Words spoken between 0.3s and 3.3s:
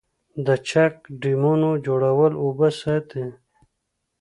د چک ډیمونو جوړول اوبه ساتي